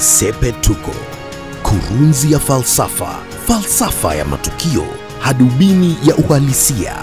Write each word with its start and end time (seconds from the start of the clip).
Sepetuko, 0.00 0.90
kurunzi 1.62 2.32
ya 2.32 2.38
falsafa, 2.38 3.06
falsafa 3.46 4.14
ya 4.14 4.24
matukio, 4.24 4.82
hadubini 5.18 5.96
ya 6.06 6.16
uhalisia. 6.16 6.94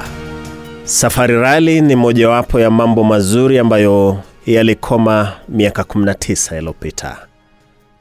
Safari 0.83 1.35
Rally 1.35 1.81
ni 1.81 1.95
mojawapo 1.95 2.59
ya 2.59 2.71
mambo 2.71 3.03
mazuri 3.03 3.59
ambayo 3.59 4.17
yalikoma 4.45 5.33
miaka 5.49 5.81
19 5.81 6.57
iliyopita. 6.57 7.17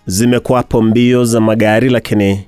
Zimekuwapo 0.06 0.82
mbio 0.82 1.24
za 1.24 1.40
magari, 1.40 1.88
lakini 1.90 2.46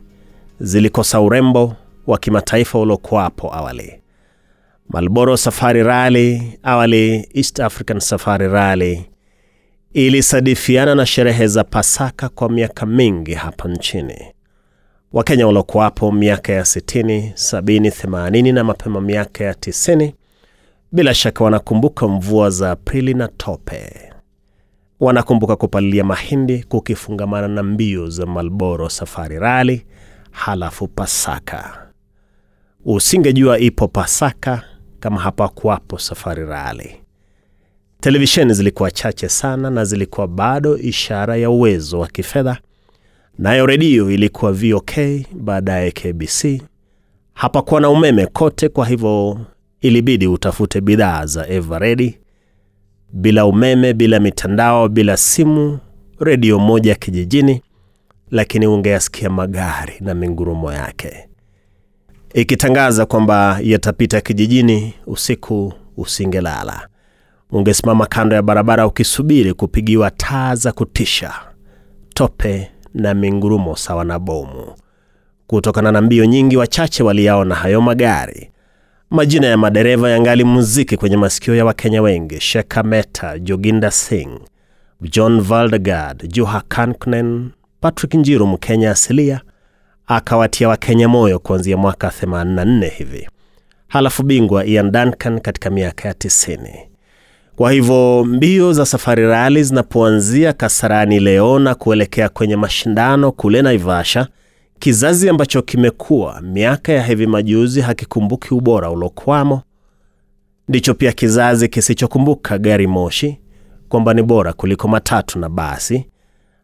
zilikosa 0.60 1.20
urembo 1.20 1.76
wa 2.06 2.18
kimataifa 2.18 2.78
uliokuwapo 2.78 3.54
awali. 3.54 4.00
Marlboro 4.88 5.36
Safari 5.36 5.82
Rally, 5.82 6.58
awali 6.62 7.28
East 7.34 7.60
African 7.60 8.00
Safari 8.00 8.48
Rally, 8.48 9.04
ilisadifiana 9.92 10.94
na 10.94 11.06
sherehe 11.06 11.46
za 11.46 11.64
Pasaka 11.64 12.28
kwa 12.28 12.48
miaka 12.50 12.86
mingi 12.86 13.34
hapa 13.34 13.68
nchini. 13.68 14.18
Wakenya 15.12 15.46
waliokuwapo 15.46 16.12
miaka 16.12 16.52
ya 16.52 16.62
60, 16.62 17.32
70, 17.32 17.90
80 18.06 18.54
na 18.54 18.64
mapema 18.64 19.00
miaka 19.00 19.44
ya 19.44 19.52
90 19.52 20.12
bila 20.92 21.14
shaka 21.14 21.44
wanakumbuka 21.44 22.08
mvua 22.08 22.50
za 22.50 22.70
Aprili 22.70 23.14
na 23.14 23.28
tope. 23.28 24.12
Wanakumbuka 25.00 25.56
kupalilia 25.56 26.04
mahindi 26.04 26.62
kukifungamana 26.62 27.48
na 27.48 27.62
mbio 27.62 28.10
za 28.10 28.26
Malboro 28.26 28.88
Safari 28.88 29.38
Rali, 29.38 29.86
halafu 30.30 30.88
Pasaka. 30.88 31.86
Usingejua 32.84 33.58
ipo 33.58 33.88
Pasaka 33.88 34.62
kama 35.00 35.20
hapakuwapo 35.20 35.98
Safari 35.98 36.44
Rally. 36.46 36.96
Televisheni 38.00 38.54
zilikuwa 38.54 38.90
chache 38.90 39.28
sana 39.28 39.70
na 39.70 39.84
zilikuwa 39.84 40.28
bado 40.28 40.78
ishara 40.78 41.36
ya 41.36 41.50
uwezo 41.50 41.98
wa 42.00 42.06
kifedha, 42.08 42.58
nayo 43.38 43.66
redio 43.66 44.10
ilikuwa 44.10 44.52
VOK, 44.52 44.92
baadaye 45.34 45.90
KBC. 45.90 46.62
Hapakuwa 47.34 47.80
na 47.80 47.90
umeme 47.90 48.26
kote, 48.26 48.68
kwa 48.68 48.86
hivyo 48.86 49.40
ilibidi 49.80 50.26
utafute 50.26 50.80
bidhaa 50.80 51.26
za 51.26 51.48
Everready. 51.48 52.18
Bila 53.12 53.46
umeme, 53.46 53.92
bila 53.94 54.20
mitandao, 54.20 54.88
bila 54.88 55.16
simu, 55.16 55.78
redio 56.20 56.58
moja 56.58 56.94
kijijini, 56.94 57.62
lakini 58.30 58.66
ungeyasikia 58.66 59.30
magari 59.30 59.92
na 60.00 60.14
mingurumo 60.14 60.72
yake 60.72 61.28
ikitangaza 62.34 63.06
kwamba 63.06 63.58
yatapita 63.62 64.20
kijijini 64.20 64.94
usiku, 65.06 65.72
usingelala. 65.96 66.88
Ungesimama 67.50 68.06
kando 68.06 68.36
ya 68.36 68.42
barabara 68.42 68.86
ukisubiri 68.86 69.54
kupigiwa 69.54 70.10
taa 70.10 70.54
za 70.54 70.72
kutisha, 70.72 71.32
tope 72.14 72.70
na 72.94 73.14
mingurumo 73.14 73.76
sawa 73.76 74.04
na 74.04 74.18
bomu. 74.18 74.74
Kutokana 75.46 75.92
na 75.92 76.00
mbio 76.00 76.24
nyingi, 76.24 76.56
wachache 76.56 77.02
waliyaona 77.02 77.54
hayo 77.54 77.80
magari. 77.80 78.50
Majina 79.10 79.46
ya 79.46 79.56
madereva 79.56 80.10
yangali 80.10 80.44
muziki 80.44 80.96
kwenye 80.96 81.16
masikio 81.16 81.54
ya 81.54 81.64
Wakenya 81.64 82.02
wengi: 82.02 82.40
shekameta 82.40 83.38
Joginda 83.38 83.90
Singh, 83.90 84.40
John 85.00 85.40
Valdegard, 85.40 86.28
Juha 86.32 86.62
Kanknen, 86.68 87.50
Patrick 87.80 88.14
Njiru, 88.14 88.46
Mkenya 88.46 88.90
asilia 88.90 89.40
akawatia 90.06 90.68
Wakenya 90.68 91.08
moyo 91.08 91.38
kuanzia 91.38 91.76
mwaka 91.76 92.08
84 92.08 92.88
hivi, 92.88 93.28
halafu 93.88 94.22
bingwa 94.22 94.66
Ian 94.66 94.90
Duncan 94.92 95.40
katika 95.40 95.70
miaka 95.70 96.08
ya 96.08 96.14
90. 96.14 96.88
Kwa 97.58 97.72
hivyo 97.72 98.24
mbio 98.24 98.72
za 98.72 98.86
Safari 98.86 99.26
Rally 99.26 99.62
zinapoanzia 99.64 100.52
Kasarani 100.52 101.20
leo 101.20 101.58
na 101.58 101.74
kuelekea 101.74 102.28
kwenye 102.28 102.56
mashindano 102.56 103.32
kule 103.32 103.62
Naivasha, 103.62 104.28
kizazi 104.78 105.28
ambacho 105.28 105.62
kimekuwa 105.62 106.40
miaka 106.40 106.92
ya 106.92 107.02
hivi 107.02 107.26
majuzi 107.26 107.80
hakikumbuki 107.80 108.54
ubora 108.54 108.90
uliokwamo, 108.90 109.62
ndicho 110.68 110.94
pia 110.94 111.12
kizazi 111.12 111.68
kisichokumbuka 111.68 112.58
gari 112.58 112.86
moshi 112.86 113.38
kwamba 113.88 114.14
ni 114.14 114.22
bora 114.22 114.52
kuliko 114.52 114.88
matatu 114.88 115.38
na 115.38 115.48
basi. 115.48 116.06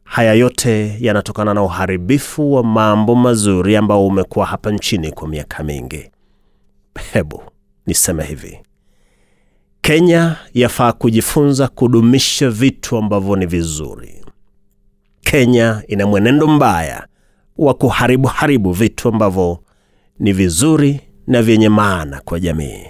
Haya 0.05 0.33
yote 0.35 0.97
yanatokana 1.01 1.55
na 1.55 1.63
uharibifu 1.63 2.53
wa 2.53 2.63
mambo 2.65 3.15
mazuri 3.15 3.77
ambao 3.77 4.07
umekuwa 4.07 4.47
hapa 4.47 4.71
nchini 4.71 5.13
kwa 5.13 5.29
miaka 5.29 5.63
mingi. 5.65 6.11
Hebu 7.13 7.43
niseme 7.87 8.25
hivi, 8.25 8.59
Kenya 9.85 10.37
yafaa 10.55 10.93
kujifunza 10.93 11.69
kudumisha 11.69 12.51
vitu 12.51 12.97
ambavyo 12.97 13.37
ni 13.37 13.47
vizuri. 13.47 14.25
Kenya 15.21 15.83
ina 15.89 16.07
mwenendo 16.07 16.47
mbaya 16.47 17.07
wa 17.59 17.75
kuharibu 17.75 18.29
haribu 18.29 18.73
vitu 18.73 19.09
ambavyo 19.09 19.59
ni 20.19 20.33
vizuri 20.33 21.01
na 21.27 21.43
vyenye 21.43 21.69
maana 21.69 22.21
kwa 22.25 22.41
jamii. 22.41 22.85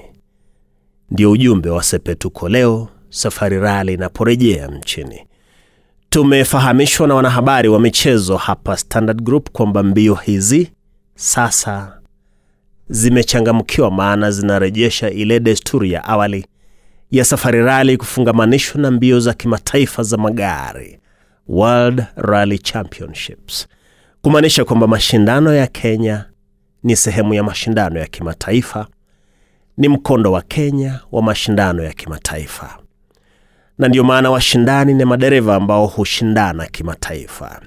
Ndio 1.10 1.30
ujumbe 1.30 1.70
wa 1.70 1.82
Sepetuko 1.82 2.48
leo 2.48 2.88
Safari 3.10 3.58
Rali 3.58 3.94
inaporejea 3.94 4.66
nchini. 4.66 5.26
Tumefahamishwa 6.08 7.08
na 7.08 7.14
wanahabari 7.14 7.68
wa 7.68 7.80
michezo 7.80 8.36
hapa 8.36 8.76
Standard 8.76 9.22
Group 9.22 9.50
kwamba 9.50 9.82
mbio 9.82 10.14
hizi 10.14 10.72
sasa 11.14 12.00
zimechangamkiwa, 12.88 13.90
maana 13.90 14.30
zinarejesha 14.30 15.10
ile 15.10 15.40
desturi 15.40 15.92
ya 15.92 16.04
awali 16.04 16.46
ya 17.16 17.24
Safari 17.24 17.62
Rally 17.62 17.96
kufungamanishwa 17.96 18.80
na 18.80 18.90
mbio 18.90 19.20
za 19.20 19.34
kimataifa 19.34 20.02
za 20.02 20.16
magari, 20.16 20.98
World 21.48 22.04
Rally 22.16 22.58
Championships, 22.58 23.66
kumaanisha 24.22 24.64
kwamba 24.64 24.86
mashindano 24.86 25.54
ya 25.54 25.66
Kenya 25.66 26.24
ni 26.82 26.96
sehemu 26.96 27.34
ya 27.34 27.42
mashindano 27.42 28.00
ya 28.00 28.06
kimataifa, 28.06 28.86
ni 29.76 29.88
mkondo 29.88 30.32
wa 30.32 30.42
Kenya 30.42 31.00
wa 31.12 31.22
mashindano 31.22 31.82
ya 31.82 31.92
kimataifa 31.92 32.78
na 33.78 33.88
ndio 33.88 34.04
maana 34.04 34.30
washindani 34.30 34.94
ni 34.94 35.04
madereva 35.04 35.54
ambao 35.56 35.86
hushindana 35.86 36.66
kimataifa. 36.66 37.60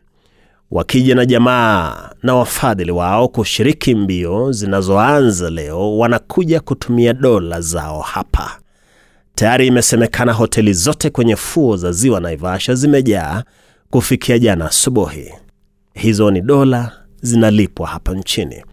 Wakija 0.71 1.15
na 1.15 1.25
jamaa 1.25 2.09
na 2.23 2.35
wafadhili 2.35 2.91
wao 2.91 3.27
kushiriki 3.27 3.95
mbio 3.95 4.51
zinazoanza 4.51 5.49
leo, 5.49 5.97
wanakuja 5.97 6.59
kutumia 6.59 7.13
dola 7.13 7.61
zao 7.61 8.01
hapa. 8.01 8.59
Tayari 9.37 9.67
imesemekana 9.67 10.33
hoteli 10.33 10.73
zote 10.73 11.09
kwenye 11.09 11.35
fuo 11.35 11.77
za 11.77 11.91
ziwa 11.91 12.19
Naivasha 12.19 12.75
zimejaa 12.75 13.43
kufikia 13.89 14.39
jana 14.39 14.65
asubuhi. 14.65 15.33
Hizo 15.93 16.31
ni 16.31 16.41
dola 16.41 16.91
zinalipwa 17.21 17.87
hapa 17.87 18.13
nchini. 18.13 18.63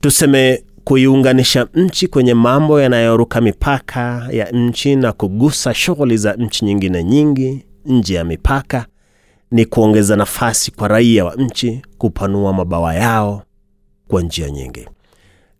Tuseme 0.00 0.64
kuiunganisha 0.84 1.68
nchi 1.74 2.08
kwenye 2.08 2.34
mambo 2.34 2.80
yanayoruka 2.80 3.40
mipaka 3.40 4.28
ya 4.30 4.50
nchi 4.50 4.96
na 4.96 5.12
kugusa 5.12 5.74
shughuli 5.74 6.16
za 6.16 6.32
nchi 6.32 6.64
nyingine 6.64 7.04
nyingi 7.04 7.66
nje 7.86 8.14
ya 8.14 8.24
mipaka 8.24 8.86
ni 9.50 9.64
kuongeza 9.64 10.16
nafasi 10.16 10.70
kwa 10.70 10.88
raia 10.88 11.24
wa 11.24 11.34
nchi 11.34 11.82
kupanua 11.98 12.52
mabawa 12.52 12.94
yao 12.94 13.42
kwa 14.08 14.22
njia 14.22 14.50
nyingi. 14.50 14.88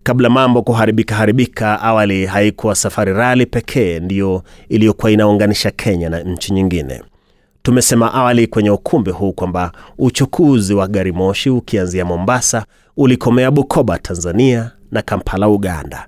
Kabla 0.07 0.31
mambo 0.31 0.63
kuharibika 0.63 1.15
haribika, 1.15 1.81
awali 1.81 2.27
haikuwa 2.27 2.75
Safari 2.75 3.13
Rali 3.13 3.47
pekee 3.47 4.01
ndiyo 4.01 4.43
iliyokuwa 4.69 5.11
inaunganisha 5.13 5.71
Kenya 5.71 6.09
na 6.11 6.21
nchi 6.21 6.53
nyingine. 6.53 7.03
Tumesema 7.63 8.15
awali 8.15 8.47
kwenye 8.47 8.71
ukumbi 8.71 9.11
huu 9.11 9.33
kwamba 9.33 9.73
uchukuzi 9.99 10.75
wa 10.75 10.89
gari 10.89 11.13
moshi 11.13 11.51
ukianzia 11.51 12.05
Mombasa 12.05 12.67
ulikomea 12.97 13.51
Bukoba, 13.51 13.99
Tanzania 13.99 14.71
na 14.91 15.03
Kampala, 15.03 15.49
Uganda, 15.49 16.07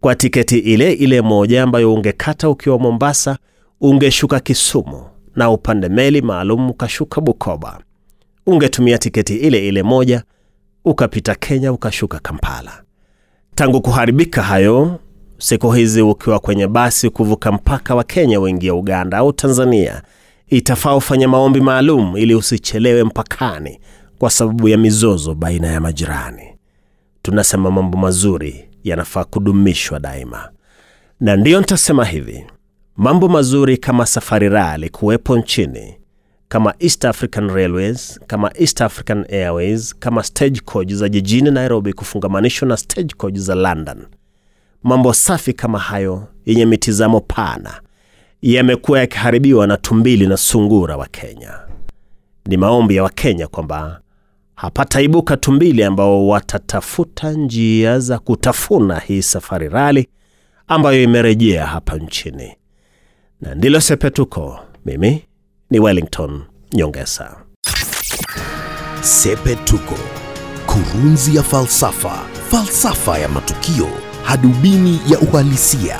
kwa 0.00 0.14
tiketi 0.14 0.58
ile 0.58 0.92
ile 0.92 1.20
moja 1.20 1.62
ambayo 1.62 1.94
ungekata 1.94 2.48
ukiwa 2.48 2.78
Mombasa, 2.78 3.38
ungeshuka 3.80 4.40
Kisumu 4.40 5.04
na 5.36 5.50
upande 5.50 5.88
meli 5.88 6.22
maalum 6.22 6.70
ukashuka 6.70 7.20
Bukoba. 7.20 7.80
Ungetumia 8.46 8.98
tiketi 8.98 9.36
ile 9.36 9.68
ile 9.68 9.82
moja 9.82 10.22
ukapita 10.84 11.34
Kenya 11.34 11.72
ukashuka 11.72 12.18
Kampala. 12.18 12.84
Tangu 13.54 13.80
kuharibika 13.80 14.42
hayo, 14.42 15.00
siku 15.38 15.72
hizi 15.72 16.02
ukiwa 16.02 16.38
kwenye 16.38 16.66
basi 16.66 17.10
kuvuka 17.10 17.52
mpaka 17.52 17.94
wa 17.94 18.04
Kenya 18.04 18.40
uingia 18.40 18.74
Uganda 18.74 19.18
au 19.18 19.32
Tanzania, 19.32 20.02
itafaa 20.48 20.94
ufanye 20.96 21.26
maombi 21.26 21.60
maalum 21.60 22.16
ili 22.16 22.34
usichelewe 22.34 23.04
mpakani 23.04 23.80
kwa 24.18 24.30
sababu 24.30 24.68
ya 24.68 24.78
mizozo 24.78 25.34
baina 25.34 25.66
ya 25.68 25.80
majirani. 25.80 26.42
Tunasema 27.22 27.70
mambo 27.70 27.98
mazuri 27.98 28.68
yanafaa 28.84 29.24
kudumishwa 29.24 30.00
daima, 30.00 30.50
na 31.20 31.36
ndiyo 31.36 31.58
nitasema 31.60 32.04
hivi: 32.04 32.46
mambo 32.96 33.28
mazuri 33.28 33.76
kama 33.78 34.06
Safari 34.06 34.48
Rally 34.48 34.88
kuwepo 34.90 35.36
nchini, 35.38 35.94
kama 36.48 36.74
East 36.78 37.04
African 37.04 37.50
Railways, 37.50 38.20
kama 38.26 38.50
East 38.54 38.80
African 38.80 39.24
Airways, 39.30 39.94
kama 39.98 40.22
Stagecoach 40.22 40.92
za 40.92 41.08
jijini 41.08 41.50
Nairobi 41.50 41.92
kufungamanishwa 41.92 42.68
na 42.68 42.76
Stagecoach 42.76 43.36
za 43.36 43.54
London. 43.54 44.06
Mambo 44.82 45.12
safi 45.12 45.52
kama 45.52 45.78
hayo 45.78 46.28
yenye 46.46 46.66
mitizamo 46.66 47.20
pana 47.20 47.80
yamekuwa 48.42 48.98
yakiharibiwa 49.00 49.66
na 49.66 49.76
tumbili 49.76 50.26
na 50.26 50.36
sungura 50.36 50.96
wa 50.96 51.06
Kenya. 51.06 51.58
Ni 52.46 52.56
maombi 52.56 52.96
ya 52.96 53.02
Wakenya 53.02 53.46
kwamba 53.46 54.00
hapataibuka 54.54 55.36
tumbili 55.36 55.84
ambao 55.84 56.28
watatafuta 56.28 57.32
njia 57.32 57.98
za 57.98 58.18
kutafuna 58.18 58.98
hii 58.98 59.22
Safari 59.22 59.68
Rali 59.68 60.08
ambayo 60.68 61.02
imerejea 61.02 61.66
hapa 61.66 61.96
nchini, 61.96 62.56
na 63.40 63.54
ndilo 63.54 63.80
Sepetuko. 63.80 64.60
Mimi 64.86 65.24
ni 65.74 65.80
Wellington 65.80 66.42
Nyongesa. 66.72 67.36
Sepetuko, 69.00 69.94
kurunzi 70.66 71.36
ya 71.36 71.42
falsafa, 71.42 72.22
falsafa 72.50 73.18
ya 73.18 73.28
matukio, 73.28 73.88
hadubini 74.22 75.00
ya 75.08 75.18
uhalisia. 75.18 75.98